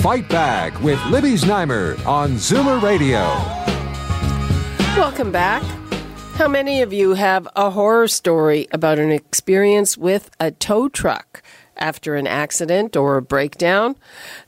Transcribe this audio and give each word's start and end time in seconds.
Fight 0.00 0.28
Back 0.28 0.80
with 0.80 1.04
Libby 1.06 1.32
Znaimer 1.32 1.98
on 2.06 2.34
Zoomer 2.34 2.80
Radio. 2.80 3.18
Welcome 4.96 5.32
back. 5.32 5.60
How 6.34 6.46
many 6.46 6.82
of 6.82 6.92
you 6.92 7.14
have 7.14 7.48
a 7.56 7.70
horror 7.70 8.06
story 8.06 8.68
about 8.70 9.00
an 9.00 9.10
experience 9.10 9.98
with 9.98 10.30
a 10.38 10.52
tow 10.52 10.88
truck 10.88 11.42
after 11.76 12.14
an 12.14 12.28
accident 12.28 12.96
or 12.96 13.16
a 13.16 13.22
breakdown? 13.22 13.96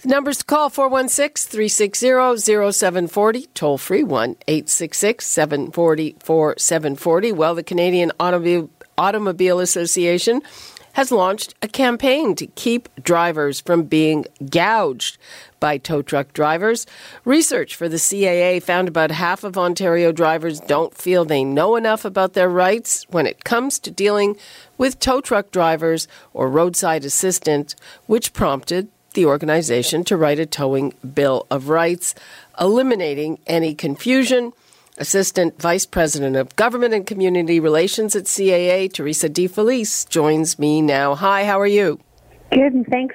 The 0.03 0.09
numbers 0.11 0.39
to 0.39 0.45
call 0.45 0.71
416 0.71 1.51
360 1.51 2.71
0740, 2.71 3.47
toll 3.53 3.77
free 3.77 4.05
1 4.05 4.37
866 4.47 5.27
740 5.27 6.15
4740. 6.21 7.33
Well, 7.33 7.57
the 7.57 7.65
Canadian 7.65 8.13
Automobile 8.21 9.59
Association 9.59 10.43
has 10.93 11.13
launched 11.13 11.55
a 11.63 11.69
campaign 11.69 12.35
to 12.37 12.47
keep 12.49 12.89
drivers 13.03 13.61
from 13.61 13.85
being 13.85 14.27
gouged 14.49 15.19
by 15.61 15.79
tow 15.79 16.03
truck 16.03 16.33
drivers. 16.33 16.87
Research 17.25 17.75
for 17.75 17.89
the 17.89 17.97
CAA 17.99 18.63
found 18.63 18.89
about 18.89 19.11
half 19.11 19.45
of 19.45 19.59
Ontario 19.59 20.11
drivers 20.11 20.61
don't 20.61 20.95
feel 20.95 21.25
they 21.25 21.45
know 21.45 21.77
enough 21.77 22.05
about 22.05 22.33
their 22.33 22.49
rights 22.49 23.07
when 23.11 23.27
it 23.27 23.45
comes 23.45 23.79
to 23.79 23.91
dealing 23.91 24.37
with 24.79 24.99
tow 24.99 25.21
truck 25.21 25.51
drivers 25.51 26.09
or 26.33 26.49
roadside 26.49 27.05
assistance, 27.05 27.77
which 28.07 28.33
prompted 28.33 28.89
the 29.15 29.27
organization 29.27 30.05
to 30.05 30.17
write 30.17 30.39
a 30.39 30.47
towing 30.47 30.95
bill 31.15 31.47
of 31.51 31.69
rights, 31.69 32.15
eliminating 32.59 33.39
any 33.47 33.75
confusion. 33.75 34.53
Assistant 35.01 35.59
Vice 35.59 35.87
President 35.87 36.37
of 36.37 36.55
Government 36.57 36.93
and 36.93 37.07
Community 37.07 37.59
Relations 37.59 38.15
at 38.15 38.25
CAA, 38.25 38.93
Teresa 38.93 39.31
Di 39.31 39.47
Felice, 39.47 40.05
joins 40.05 40.59
me 40.59 40.83
now. 40.83 41.15
Hi, 41.15 41.47
how 41.47 41.59
are 41.59 41.67
you? 41.67 41.99
Good, 42.53 42.75
and 42.75 42.87
thanks. 42.87 43.15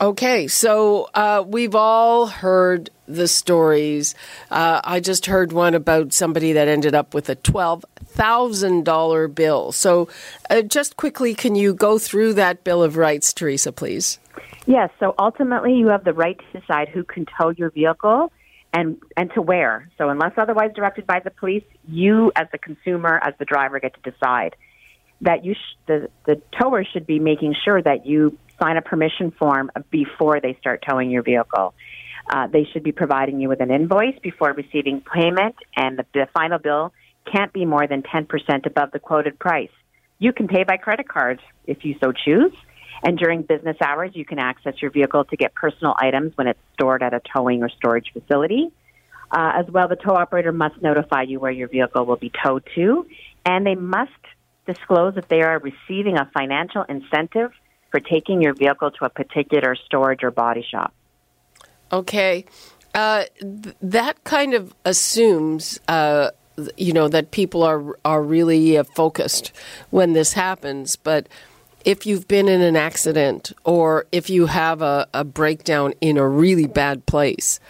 Okay, 0.00 0.46
so 0.46 1.08
uh, 1.14 1.42
we've 1.46 1.74
all 1.74 2.26
heard 2.26 2.90
the 3.08 3.26
stories. 3.26 4.14
Uh, 4.52 4.80
I 4.84 5.00
just 5.00 5.26
heard 5.26 5.52
one 5.52 5.74
about 5.74 6.12
somebody 6.12 6.52
that 6.52 6.68
ended 6.68 6.94
up 6.94 7.12
with 7.12 7.28
a 7.28 7.34
$12,000 7.34 9.34
bill. 9.34 9.72
So, 9.72 10.08
uh, 10.48 10.62
just 10.62 10.96
quickly, 10.96 11.34
can 11.34 11.56
you 11.56 11.74
go 11.74 11.98
through 11.98 12.34
that 12.34 12.62
Bill 12.62 12.84
of 12.84 12.96
Rights, 12.96 13.32
Teresa, 13.32 13.72
please? 13.72 14.20
Yes, 14.66 14.90
so 15.00 15.16
ultimately 15.18 15.74
you 15.74 15.88
have 15.88 16.04
the 16.04 16.12
right 16.12 16.38
to 16.38 16.60
decide 16.60 16.88
who 16.88 17.02
can 17.02 17.26
tow 17.36 17.48
your 17.50 17.70
vehicle 17.70 18.30
and 18.72 18.96
and 19.16 19.30
to 19.34 19.42
where. 19.42 19.88
So 19.98 20.08
unless 20.08 20.32
otherwise 20.36 20.70
directed 20.74 21.06
by 21.06 21.20
the 21.20 21.30
police, 21.30 21.64
you 21.86 22.32
as 22.36 22.48
the 22.52 22.58
consumer, 22.58 23.20
as 23.22 23.34
the 23.38 23.44
driver, 23.44 23.80
get 23.80 23.94
to 24.02 24.10
decide 24.10 24.56
that 25.20 25.44
you 25.44 25.54
sh- 25.54 25.76
the 25.86 26.08
the 26.26 26.40
tower 26.58 26.84
should 26.84 27.06
be 27.06 27.18
making 27.18 27.54
sure 27.64 27.80
that 27.82 28.06
you 28.06 28.38
sign 28.60 28.76
a 28.76 28.82
permission 28.82 29.30
form 29.32 29.70
before 29.90 30.40
they 30.40 30.56
start 30.60 30.84
towing 30.88 31.10
your 31.10 31.22
vehicle. 31.22 31.74
Uh, 32.30 32.46
they 32.46 32.64
should 32.72 32.84
be 32.84 32.92
providing 32.92 33.40
you 33.40 33.48
with 33.48 33.60
an 33.60 33.70
invoice 33.70 34.16
before 34.22 34.52
receiving 34.52 35.00
payment, 35.00 35.56
and 35.76 35.98
the, 35.98 36.06
the 36.14 36.28
final 36.32 36.58
bill 36.58 36.92
can't 37.30 37.52
be 37.52 37.64
more 37.64 37.86
than 37.86 38.02
10% 38.02 38.66
above 38.66 38.92
the 38.92 38.98
quoted 38.98 39.38
price. 39.38 39.70
You 40.18 40.32
can 40.32 40.46
pay 40.46 40.62
by 40.62 40.76
credit 40.76 41.08
card 41.08 41.40
if 41.66 41.84
you 41.84 41.96
so 42.00 42.12
choose. 42.12 42.52
And 43.02 43.18
during 43.18 43.42
business 43.42 43.76
hours, 43.80 44.12
you 44.14 44.24
can 44.24 44.38
access 44.38 44.80
your 44.80 44.90
vehicle 44.90 45.24
to 45.24 45.36
get 45.36 45.54
personal 45.54 45.94
items 45.98 46.36
when 46.36 46.46
it's 46.46 46.60
stored 46.74 47.02
at 47.02 47.14
a 47.14 47.20
towing 47.34 47.62
or 47.62 47.68
storage 47.68 48.12
facility. 48.12 48.70
Uh, 49.30 49.52
as 49.54 49.66
well, 49.70 49.88
the 49.88 49.96
tow 49.96 50.14
operator 50.14 50.52
must 50.52 50.80
notify 50.82 51.22
you 51.22 51.40
where 51.40 51.50
your 51.50 51.68
vehicle 51.68 52.04
will 52.04 52.16
be 52.16 52.30
towed 52.44 52.62
to, 52.74 53.06
and 53.46 53.66
they 53.66 53.74
must 53.74 54.10
disclose 54.66 55.16
if 55.16 55.26
they 55.28 55.40
are 55.40 55.58
receiving 55.58 56.18
a 56.18 56.30
financial 56.34 56.82
incentive 56.82 57.50
for 57.90 58.00
taking 58.00 58.42
your 58.42 58.54
vehicle 58.54 58.90
to 58.90 59.04
a 59.04 59.08
particular 59.08 59.74
storage 59.86 60.22
or 60.22 60.30
body 60.30 60.64
shop. 60.68 60.92
Okay. 61.92 62.44
Uh, 62.94 63.24
th- 63.40 63.74
that 63.80 64.22
kind 64.24 64.54
of 64.54 64.74
assumes, 64.84 65.80
uh, 65.88 66.30
you 66.76 66.92
know, 66.92 67.08
that 67.08 67.30
people 67.30 67.62
are 67.62 67.96
are 68.04 68.22
really 68.22 68.76
uh, 68.76 68.84
focused 68.84 69.52
when 69.90 70.12
this 70.12 70.34
happens. 70.34 70.96
But 70.96 71.26
if 71.84 72.06
you've 72.06 72.28
been 72.28 72.48
in 72.48 72.60
an 72.60 72.76
accident 72.76 73.52
or 73.64 74.06
if 74.12 74.30
you 74.30 74.46
have 74.46 74.82
a, 74.82 75.06
a 75.14 75.24
breakdown 75.24 75.94
in 76.00 76.16
a 76.16 76.26
really 76.26 76.66
bad 76.66 77.06
place, 77.06 77.60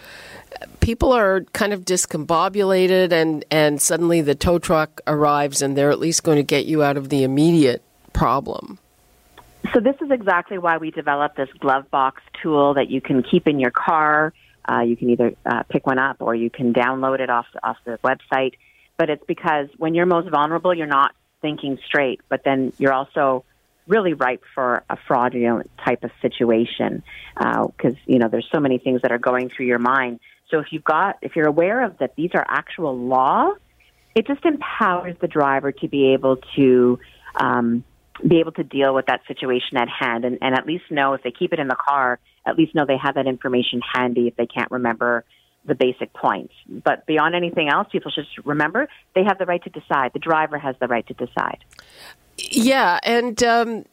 people 0.79 1.11
are 1.11 1.41
kind 1.53 1.73
of 1.73 1.85
discombobulated, 1.85 3.11
and 3.11 3.45
and 3.49 3.81
suddenly 3.81 4.21
the 4.21 4.35
tow 4.35 4.59
truck 4.59 5.01
arrives, 5.07 5.61
and 5.61 5.77
they're 5.77 5.91
at 5.91 5.99
least 5.99 6.23
going 6.23 6.37
to 6.37 6.43
get 6.43 6.65
you 6.65 6.83
out 6.83 6.97
of 6.97 7.09
the 7.09 7.23
immediate 7.23 7.81
problem. 8.13 8.79
So 9.73 9.79
this 9.79 9.95
is 10.01 10.11
exactly 10.11 10.57
why 10.57 10.77
we 10.77 10.91
developed 10.91 11.37
this 11.37 11.49
glove 11.59 11.89
box 11.89 12.21
tool 12.41 12.73
that 12.75 12.89
you 12.89 13.01
can 13.01 13.23
keep 13.23 13.47
in 13.47 13.59
your 13.59 13.71
car. 13.71 14.33
Uh, 14.69 14.81
you 14.81 14.95
can 14.95 15.09
either 15.09 15.33
uh, 15.45 15.63
pick 15.63 15.85
one 15.87 15.99
up 15.99 16.17
or 16.19 16.35
you 16.35 16.49
can 16.49 16.73
download 16.73 17.19
it 17.19 17.29
off 17.29 17.47
off 17.63 17.77
the 17.85 17.97
website. 18.03 18.53
But 18.97 19.09
it's 19.09 19.23
because 19.25 19.69
when 19.77 19.95
you're 19.95 20.05
most 20.05 20.29
vulnerable, 20.29 20.73
you're 20.73 20.85
not 20.85 21.15
thinking 21.41 21.79
straight, 21.85 22.21
but 22.29 22.43
then 22.43 22.71
you're 22.77 22.93
also 22.93 23.43
really 23.87 24.13
ripe 24.13 24.43
for 24.55 24.83
a 24.89 24.97
fraudulent 25.07 25.69
type 25.83 26.03
of 26.03 26.11
situation 26.21 27.03
because 27.35 27.93
uh, 27.93 28.05
you 28.05 28.19
know 28.19 28.27
there's 28.29 28.47
so 28.53 28.59
many 28.59 28.77
things 28.77 29.01
that 29.01 29.11
are 29.11 29.17
going 29.17 29.49
through 29.49 29.65
your 29.65 29.79
mind. 29.79 30.19
So 30.49 30.59
if 30.59 30.67
you've 30.71 30.83
got 30.83 31.17
if 31.21 31.35
you're 31.35 31.47
aware 31.47 31.83
of 31.83 31.97
that 31.99 32.15
these 32.15 32.31
are 32.33 32.45
actual 32.47 32.97
law, 32.97 33.51
it 34.15 34.27
just 34.27 34.45
empowers 34.45 35.15
the 35.19 35.27
driver 35.27 35.71
to 35.71 35.87
be 35.87 36.13
able 36.13 36.37
to 36.55 36.99
um, 37.35 37.83
be 38.25 38.39
able 38.39 38.51
to 38.53 38.63
deal 38.63 38.93
with 38.93 39.07
that 39.07 39.21
situation 39.27 39.77
at 39.77 39.89
hand 39.89 40.23
and, 40.23 40.37
and 40.41 40.55
at 40.55 40.65
least 40.65 40.85
know 40.91 41.13
if 41.13 41.23
they 41.23 41.31
keep 41.31 41.51
it 41.51 41.59
in 41.59 41.67
the 41.67 41.75
car, 41.75 42.19
at 42.45 42.57
least 42.57 42.75
know 42.75 42.85
they 42.85 42.97
have 43.01 43.15
that 43.15 43.27
information 43.27 43.81
handy 43.93 44.27
if 44.27 44.35
they 44.35 44.45
can't 44.45 44.69
remember 44.71 45.25
the 45.65 45.75
basic 45.75 46.13
points. 46.13 46.53
But 46.67 47.05
beyond 47.05 47.35
anything 47.35 47.69
else, 47.69 47.87
people 47.91 48.11
should 48.11 48.25
remember 48.45 48.87
they 49.15 49.23
have 49.23 49.37
the 49.37 49.45
right 49.45 49.63
to 49.63 49.69
decide. 49.69 50.11
The 50.13 50.19
driver 50.19 50.57
has 50.57 50.75
the 50.79 50.87
right 50.87 51.07
to 51.07 51.13
decide. 51.13 51.63
Yeah, 52.51 52.99
and 53.03 53.41
um, 53.43 53.85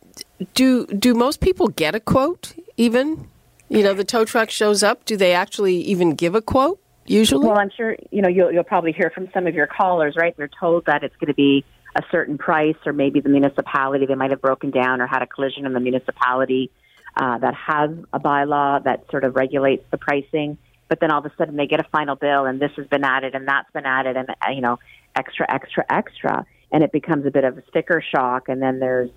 do 0.54 0.86
do 0.86 1.14
most 1.14 1.40
people 1.40 1.68
get 1.68 1.94
a 1.94 2.00
quote? 2.00 2.54
Even 2.76 3.28
you 3.68 3.84
know, 3.84 3.94
the 3.94 4.04
tow 4.04 4.24
truck 4.24 4.50
shows 4.50 4.82
up. 4.82 5.04
Do 5.04 5.16
they 5.16 5.32
actually 5.32 5.76
even 5.76 6.14
give 6.14 6.34
a 6.34 6.42
quote? 6.42 6.80
Usually, 7.06 7.46
well, 7.46 7.58
I'm 7.58 7.70
sure 7.76 7.96
you 8.10 8.22
know 8.22 8.28
you'll 8.28 8.52
you'll 8.52 8.64
probably 8.64 8.92
hear 8.92 9.10
from 9.14 9.28
some 9.32 9.46
of 9.46 9.54
your 9.54 9.66
callers, 9.66 10.14
right? 10.16 10.36
They're 10.36 10.50
told 10.60 10.86
that 10.86 11.02
it's 11.02 11.16
going 11.16 11.28
to 11.28 11.34
be 11.34 11.64
a 11.96 12.02
certain 12.10 12.38
price, 12.38 12.76
or 12.84 12.92
maybe 12.92 13.20
the 13.20 13.28
municipality 13.28 14.06
they 14.06 14.14
might 14.14 14.30
have 14.30 14.40
broken 14.40 14.70
down 14.70 15.00
or 15.00 15.06
had 15.06 15.22
a 15.22 15.26
collision 15.26 15.66
in 15.66 15.72
the 15.72 15.80
municipality 15.80 16.70
uh, 17.16 17.38
that 17.38 17.54
has 17.54 17.90
a 18.12 18.20
bylaw 18.20 18.82
that 18.84 19.06
sort 19.10 19.24
of 19.24 19.34
regulates 19.34 19.84
the 19.90 19.98
pricing. 19.98 20.58
But 20.88 21.00
then 21.00 21.10
all 21.10 21.20
of 21.20 21.26
a 21.26 21.32
sudden 21.36 21.56
they 21.56 21.66
get 21.66 21.80
a 21.80 21.88
final 21.90 22.16
bill, 22.16 22.46
and 22.46 22.60
this 22.60 22.72
has 22.76 22.86
been 22.86 23.04
added, 23.04 23.34
and 23.34 23.46
that's 23.46 23.70
been 23.72 23.86
added, 23.86 24.16
and 24.16 24.30
uh, 24.30 24.50
you 24.52 24.60
know, 24.60 24.78
extra, 25.16 25.46
extra, 25.52 25.84
extra, 25.88 26.46
and 26.72 26.82
it 26.82 26.92
becomes 26.92 27.26
a 27.26 27.30
bit 27.30 27.44
of 27.44 27.58
a 27.58 27.62
sticker 27.68 28.02
shock. 28.14 28.48
And 28.48 28.60
then 28.62 28.80
there's, 28.80 29.10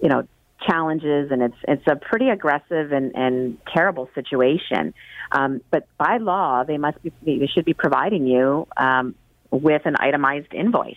you 0.00 0.08
know, 0.08 0.26
challenges, 0.68 1.30
and 1.30 1.42
it's 1.42 1.56
it's 1.66 1.86
a 1.86 1.96
pretty 1.96 2.28
aggressive 2.28 2.92
and 2.92 3.14
and 3.14 3.58
terrible 3.72 4.08
situation. 4.14 4.94
Um, 5.32 5.60
but 5.70 5.86
by 5.98 6.18
law, 6.18 6.64
they 6.64 6.78
must 6.78 7.02
be 7.02 7.12
they 7.24 7.48
should 7.52 7.64
be 7.64 7.74
providing 7.74 8.26
you 8.26 8.66
um, 8.76 9.14
with 9.50 9.82
an 9.86 9.96
itemized 9.98 10.52
invoice 10.52 10.96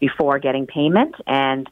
before 0.00 0.38
getting 0.38 0.66
payment, 0.66 1.14
and 1.26 1.68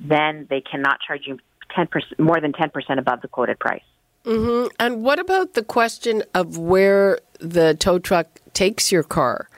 then 0.00 0.46
they 0.48 0.60
cannot 0.60 0.98
charge 1.06 1.22
you 1.26 1.38
10% 1.76 1.88
more 2.18 2.40
than 2.40 2.52
10% 2.52 2.98
above 2.98 3.22
the 3.22 3.28
quoted 3.28 3.58
price. 3.58 3.82
Mm-hmm. 4.24 4.68
And 4.78 5.02
what 5.02 5.18
about 5.18 5.54
the 5.54 5.64
question 5.64 6.22
of 6.34 6.58
where 6.58 7.18
the 7.40 7.74
tow 7.74 7.98
truck 7.98 8.40
takes 8.52 8.92
your 8.92 9.02
car? 9.02 9.48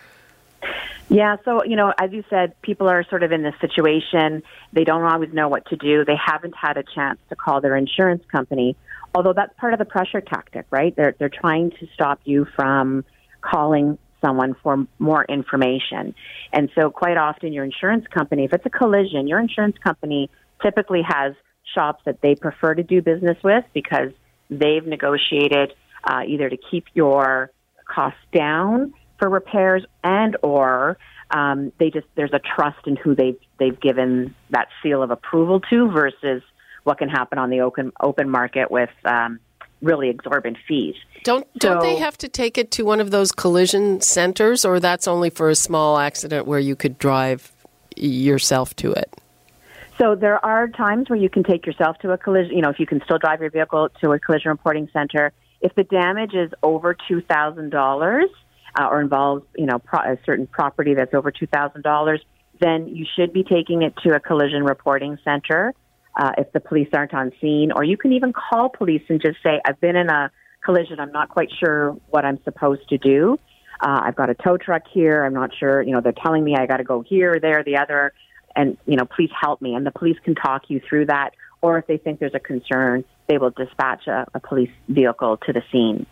Yeah, 1.09 1.37
so, 1.45 1.65
you 1.65 1.77
know, 1.77 1.93
as 2.01 2.13
you 2.13 2.25
said, 2.31 2.61
people 2.63 2.89
are 2.89 3.05
sort 3.11 3.23
of 3.23 3.31
in 3.31 3.43
this 3.43 3.55
situation. 3.61 4.43
They 4.73 4.85
don't 4.85 5.03
always 5.03 5.33
know 5.33 5.49
what 5.49 5.67
to 5.67 5.77
do. 5.77 6.05
They 6.05 6.17
haven't 6.17 6.55
had 6.61 6.77
a 6.77 6.83
chance 6.83 7.19
to 7.29 7.37
call 7.37 7.61
their 7.61 7.77
insurance 7.77 8.23
company, 8.33 8.77
although 9.15 9.35
that's 9.35 9.53
part 9.59 9.75
of 9.75 9.79
the 9.79 9.85
pressure 9.85 10.21
tactic, 10.21 10.67
right? 10.71 10.95
They're, 10.97 11.15
they're 11.19 11.29
trying 11.29 11.71
to 11.73 11.87
stop 11.95 12.21
you 12.25 12.47
from 12.57 13.05
calling 13.43 13.99
someone 14.25 14.57
for 14.63 14.87
more 14.99 15.25
information. 15.27 16.15
And 16.53 16.71
so, 16.75 16.91
quite 16.91 17.19
often, 17.19 17.53
your 17.53 17.65
insurance 17.65 18.07
company, 18.07 18.45
if 18.45 18.55
it's 18.55 18.65
a 18.65 18.71
collision, 18.71 19.29
your 19.29 19.41
insurance 19.41 19.77
company 19.85 20.31
typically 20.63 21.03
has 21.07 21.35
shops 21.75 22.03
that 22.07 22.23
they 22.23 22.35
prefer 22.35 22.75
to 22.75 22.83
do 22.83 23.03
business 23.03 23.37
with 23.45 23.65
because 23.75 24.13
they've 24.49 24.87
negotiated 24.87 25.75
uh, 26.05 26.21
either 26.27 26.49
to 26.49 26.57
keep 26.71 26.87
your 26.95 27.51
costs 27.87 28.19
down 28.33 28.95
for 29.19 29.29
repairs 29.29 29.85
and 30.03 30.37
or 30.43 30.99
um, 31.31 31.73
they 31.79 31.91
just 31.91 32.07
there's 32.15 32.33
a 32.33 32.41
trust 32.41 32.87
in 32.87 32.97
who 32.97 33.15
they've 33.15 33.39
they've 33.59 33.79
given 33.81 34.35
that 34.51 34.69
seal 34.83 35.03
of 35.03 35.11
approval 35.11 35.61
to 35.61 35.91
versus 35.91 36.43
what 36.85 36.99
can 36.99 37.09
happen 37.09 37.39
on 37.39 37.51
the 37.51 37.61
open 37.61 37.93
open 38.01 38.29
market 38.29 38.71
with 38.71 38.91
um, 39.05 39.41
really 39.83 40.09
exorbitant 40.09 40.59
fees. 40.67 40.95
Don't 41.25 41.47
don't 41.59 41.81
so, 41.81 41.87
they 41.87 41.97
have 41.97 42.19
to 42.19 42.29
take 42.29 42.59
it 42.59 42.71
to 42.73 42.85
one 42.85 43.01
of 43.01 43.11
those 43.11 43.33
collision 43.33 44.01
centers, 44.01 44.65
or 44.65 44.81
that's 44.81 45.09
only 45.09 45.31
for 45.31 45.49
a 45.49 45.55
small 45.55 45.99
accident 45.99 46.47
where 46.47 46.59
you 46.59 46.77
could 46.77 46.99
drive 46.99 47.53
yourself 47.97 48.75
to 48.77 48.93
it? 48.93 49.11
So 49.99 50.15
there 50.17 50.45
are 50.45 50.69
times 50.69 51.09
where 51.09 51.19
you 51.19 51.31
can 51.31 51.45
take 51.45 51.67
yourself 51.67 51.99
to 51.99 52.11
a 52.11 52.19
collision. 52.19 52.55
You 52.55 52.63
know, 52.63 52.71
if 52.71 52.79
you 52.79 52.87
can 52.87 53.01
still 53.05 53.19
drive 53.19 53.41
your 53.41 53.51
vehicle 53.51 53.89
to 54.01 54.13
a 54.13 54.19
collision 54.19 54.51
reporting 54.51 54.89
center. 54.93 55.33
If 55.61 55.75
the 55.75 55.85
damage 55.85 56.35
is 56.35 56.53
over 56.63 56.95
two 57.09 57.23
thousand 57.23 57.71
uh, 58.79 58.89
or 58.91 59.01
involves, 59.01 59.45
you 59.57 59.67
know, 59.67 59.79
pro- 59.79 60.13
a 60.13 60.19
certain 60.27 60.47
property 60.47 60.95
that's 60.95 61.15
over 61.15 61.31
two 61.31 61.47
thousand 61.47 61.83
dollars, 61.83 62.21
then 62.61 62.89
you 62.89 63.07
should 63.17 63.33
be 63.33 63.45
taking 63.45 63.83
it 63.83 63.95
to 64.05 64.15
a 64.15 64.21
collision 64.21 64.65
reporting 64.65 65.19
center. 65.25 65.75
Uh, 66.17 66.31
if 66.39 66.53
the 66.53 66.61
police 66.61 66.89
aren't 66.93 67.13
on 67.13 67.33
scene, 67.41 67.73
or 67.73 67.83
you 67.83 67.97
can 67.97 68.13
even 68.13 68.33
call 68.33 68.69
police 68.69 69.03
and 69.09 69.21
just 69.21 69.37
say, 69.43 69.61
"I've 69.65 69.81
been 69.81 69.97
in 69.97 70.09
a 70.09 70.31
collision. 70.65 71.01
I'm 71.01 71.11
not 71.11 71.29
quite 71.29 71.51
sure 71.59 71.97
what 72.09 72.25
I'm 72.25 72.41
supposed 72.45 72.89
to 72.91 72.99
do. 72.99 73.39
Uh, 73.81 74.01
I've 74.05 74.15
got 74.15 74.31
a 74.31 74.35
tow 74.35 74.57
truck 74.57 74.83
here. 74.93 75.25
I'm 75.25 75.35
not 75.35 75.51
sure. 75.59 75.83
You 75.83 75.91
know, 75.91 76.01
they're 76.01 76.13
telling 76.13 76.45
me 76.45 76.55
I 76.57 76.67
got 76.67 76.77
to 76.77 76.85
go 76.85 77.03
here, 77.03 77.41
there, 77.41 77.65
the 77.65 77.79
other, 77.79 78.13
and 78.55 78.77
you 78.87 78.97
know, 78.97 79.05
please 79.05 79.31
help 79.39 79.61
me." 79.61 79.75
And 79.75 79.85
the 79.85 79.91
police 79.91 80.17
can 80.25 80.37
talk 80.37 80.63
you 80.69 80.81
through 80.89 81.07
that. 81.07 81.31
Or 81.61 81.79
if 81.79 81.87
they 81.87 81.97
think 81.97 82.21
there's 82.21 82.35
a 82.35 82.41
concern, 82.41 83.05
they 83.27 83.39
will 83.39 83.51
dispatch 83.51 84.07
a, 84.07 84.27
a 84.35 84.39
police 84.41 84.71
vehicle 84.89 85.39
to 85.39 85.53
the 85.53 85.63
scene. 85.73 86.07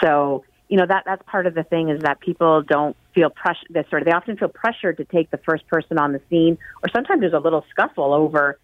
So 0.00 0.44
you 0.68 0.76
know 0.76 0.86
that 0.86 1.04
that's 1.04 1.22
part 1.26 1.46
of 1.46 1.54
the 1.54 1.62
thing 1.62 1.88
is 1.90 2.00
that 2.02 2.20
people 2.20 2.62
don't 2.62 2.96
feel 3.14 3.30
pressure. 3.30 3.66
They 3.70 3.84
sort 3.90 4.02
of 4.02 4.06
they 4.06 4.12
often 4.12 4.36
feel 4.36 4.48
pressured 4.48 4.96
to 4.98 5.04
take 5.04 5.30
the 5.30 5.38
first 5.38 5.66
person 5.66 5.98
on 5.98 6.12
the 6.12 6.20
scene, 6.30 6.58
or 6.82 6.88
sometimes 6.92 7.20
there's 7.20 7.32
a 7.32 7.38
little 7.38 7.64
scuffle 7.70 8.12
over 8.12 8.58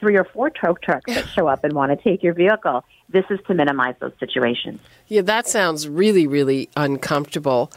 three 0.00 0.16
or 0.18 0.24
four 0.24 0.50
tow 0.50 0.74
trucks 0.82 1.14
that 1.14 1.26
show 1.28 1.46
up 1.46 1.64
and 1.64 1.72
want 1.72 1.90
to 1.90 1.96
take 1.96 2.22
your 2.22 2.34
vehicle. 2.34 2.84
This 3.08 3.24
is 3.30 3.38
to 3.46 3.54
minimize 3.54 3.94
those 4.00 4.12
situations. 4.18 4.80
Yeah, 5.08 5.22
that 5.22 5.46
sounds 5.46 5.88
really, 5.88 6.26
really 6.26 6.68
uncomfortable. 6.76 7.70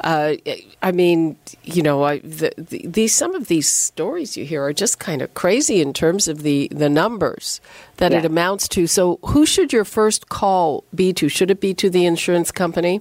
Uh, 0.00 0.34
I 0.82 0.92
mean, 0.92 1.36
you 1.64 1.82
know, 1.82 2.04
I, 2.04 2.20
the, 2.20 2.52
the, 2.56 2.86
these 2.86 3.14
some 3.14 3.34
of 3.34 3.48
these 3.48 3.68
stories 3.68 4.36
you 4.36 4.44
hear 4.44 4.62
are 4.62 4.72
just 4.72 4.98
kind 4.98 5.20
of 5.20 5.34
crazy 5.34 5.80
in 5.80 5.92
terms 5.92 6.28
of 6.28 6.42
the 6.42 6.68
the 6.70 6.88
numbers 6.88 7.60
that 7.96 8.12
it 8.12 8.24
amounts 8.24 8.68
to. 8.68 8.86
So, 8.86 9.18
who 9.22 9.44
should 9.44 9.72
your 9.72 9.84
first 9.84 10.28
call 10.28 10.84
be 10.94 11.12
to? 11.14 11.28
Should 11.28 11.50
it 11.50 11.60
be 11.60 11.74
to 11.74 11.90
the 11.90 12.06
insurance 12.06 12.52
company? 12.52 13.00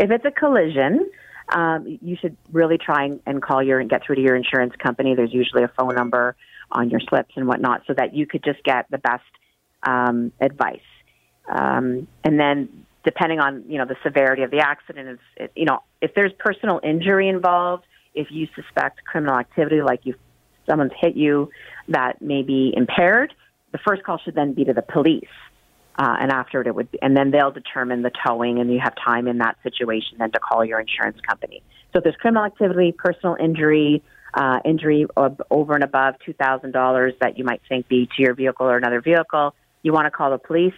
If 0.00 0.10
it's 0.10 0.24
a 0.24 0.30
collision, 0.30 1.10
um, 1.54 1.98
you 2.00 2.16
should 2.18 2.34
really 2.52 2.78
try 2.78 3.04
and, 3.04 3.20
and 3.26 3.42
call 3.42 3.62
your 3.62 3.78
and 3.78 3.90
get 3.90 4.02
through 4.02 4.16
to 4.16 4.22
your 4.22 4.34
insurance 4.34 4.74
company. 4.82 5.14
There's 5.14 5.32
usually 5.32 5.62
a 5.62 5.68
phone 5.68 5.94
number 5.94 6.36
on 6.72 6.88
your 6.88 7.00
slips 7.00 7.32
and 7.36 7.46
whatnot, 7.46 7.82
so 7.86 7.92
that 7.92 8.14
you 8.14 8.26
could 8.26 8.42
just 8.42 8.64
get 8.64 8.86
the 8.90 8.96
best 8.96 9.24
um, 9.82 10.32
advice. 10.40 10.80
Um, 11.46 12.08
and 12.24 12.40
then, 12.40 12.86
depending 13.04 13.40
on 13.40 13.64
you 13.68 13.76
know 13.76 13.84
the 13.84 13.96
severity 14.02 14.42
of 14.42 14.50
the 14.50 14.60
accident, 14.60 15.20
if 15.36 15.50
you 15.54 15.66
know 15.66 15.80
if 16.00 16.14
there's 16.14 16.32
personal 16.38 16.80
injury 16.82 17.28
involved, 17.28 17.84
if 18.14 18.28
you 18.30 18.48
suspect 18.54 19.04
criminal 19.04 19.38
activity, 19.38 19.82
like 19.82 20.00
you 20.04 20.14
someone's 20.66 20.92
hit 20.98 21.14
you 21.14 21.50
that 21.88 22.22
may 22.22 22.42
be 22.42 22.72
impaired, 22.74 23.34
the 23.72 23.78
first 23.86 24.02
call 24.02 24.16
should 24.24 24.34
then 24.34 24.54
be 24.54 24.64
to 24.64 24.72
the 24.72 24.82
police. 24.82 25.28
Uh, 25.96 26.16
and 26.20 26.32
after 26.32 26.60
it, 26.60 26.66
it 26.66 26.74
would, 26.74 26.88
and 27.02 27.16
then 27.16 27.30
they'll 27.30 27.50
determine 27.50 28.02
the 28.02 28.10
towing, 28.26 28.58
and 28.58 28.72
you 28.72 28.80
have 28.80 28.94
time 28.96 29.28
in 29.28 29.38
that 29.38 29.56
situation 29.62 30.16
then 30.18 30.30
to 30.30 30.38
call 30.38 30.64
your 30.64 30.80
insurance 30.80 31.20
company. 31.20 31.62
So 31.92 31.98
if 31.98 32.04
there's 32.04 32.16
criminal 32.16 32.44
activity, 32.44 32.92
personal 32.92 33.36
injury, 33.38 34.02
uh, 34.32 34.60
injury 34.64 35.06
over 35.16 35.74
and 35.74 35.84
above 35.84 36.14
$2,000 36.26 37.18
that 37.18 37.36
you 37.36 37.44
might 37.44 37.60
think 37.68 37.88
be 37.88 38.06
to 38.16 38.22
your 38.22 38.34
vehicle 38.34 38.66
or 38.66 38.76
another 38.76 39.00
vehicle, 39.00 39.54
you 39.82 39.92
want 39.92 40.06
to 40.06 40.10
call 40.10 40.30
the 40.30 40.38
police 40.38 40.74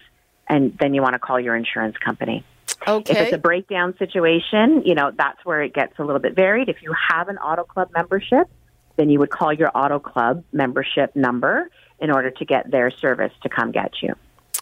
and 0.49 0.77
then 0.79 0.95
you 0.95 1.03
want 1.03 1.15
to 1.15 1.19
call 1.19 1.39
your 1.39 1.55
insurance 1.55 1.97
company. 1.99 2.45
Okay. 2.87 3.13
If 3.13 3.19
it's 3.19 3.33
a 3.33 3.39
breakdown 3.39 3.95
situation, 3.99 4.83
you 4.85 4.95
know, 4.95 5.13
that's 5.17 5.45
where 5.45 5.63
it 5.63 5.75
gets 5.75 5.99
a 5.99 6.05
little 6.05 6.21
bit 6.21 6.35
varied. 6.35 6.69
If 6.69 6.83
you 6.83 6.95
have 7.11 7.29
an 7.29 7.39
auto 7.39 7.65
club 7.65 7.91
membership, 7.95 8.49
then 8.97 9.09
you 9.09 9.19
would 9.19 9.31
call 9.31 9.53
your 9.53 9.71
auto 9.75 9.99
club 9.99 10.45
membership 10.53 11.15
number 11.15 11.71
in 12.01 12.11
order 12.11 12.31
to 12.31 12.45
get 12.45 12.71
their 12.71 12.91
service 12.91 13.33
to 13.43 13.49
come 13.49 13.71
get 13.71 13.93
you. 14.03 14.15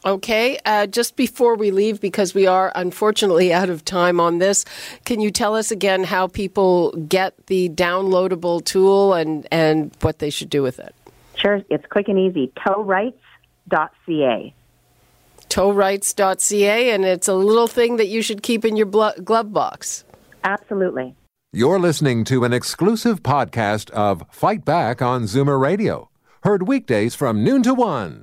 Okay, 0.04 0.58
uh, 0.64 0.86
just 0.86 1.14
before 1.16 1.56
we 1.56 1.70
leave, 1.70 2.00
because 2.00 2.34
we 2.34 2.46
are 2.46 2.72
unfortunately 2.74 3.52
out 3.60 3.68
of 3.68 3.84
time 3.84 4.18
on 4.20 4.38
this, 4.38 4.64
can 5.04 5.20
you 5.20 5.30
tell 5.30 5.54
us 5.54 5.70
again 5.70 6.04
how 6.04 6.26
people 6.26 6.92
get 6.92 7.34
the 7.46 7.68
downloadable 7.68 8.64
tool 8.64 9.12
and, 9.14 9.46
and 9.50 9.94
what 10.00 10.18
they 10.18 10.30
should 10.30 10.48
do 10.50 10.62
with 10.62 10.78
it? 10.78 10.94
Sure, 11.36 11.62
it's 11.68 11.86
quick 11.86 12.08
and 12.08 12.18
easy. 12.18 12.52
Towrights.ca. 12.58 14.54
Towrights.ca, 15.48 16.90
and 16.90 17.04
it's 17.04 17.28
a 17.28 17.34
little 17.34 17.66
thing 17.66 17.96
that 17.96 18.06
you 18.06 18.22
should 18.22 18.42
keep 18.42 18.64
in 18.64 18.76
your 18.76 18.86
blo- 18.86 19.12
glove 19.24 19.52
box. 19.52 20.04
Absolutely. 20.44 21.14
You're 21.52 21.80
listening 21.80 22.24
to 22.24 22.44
an 22.44 22.52
exclusive 22.52 23.22
podcast 23.22 23.90
of 23.90 24.22
Fight 24.30 24.64
Back 24.64 25.02
on 25.02 25.24
Zoomer 25.24 25.60
Radio, 25.60 26.08
heard 26.44 26.68
weekdays 26.68 27.16
from 27.16 27.42
noon 27.42 27.62
to 27.64 27.74
one. 27.74 28.22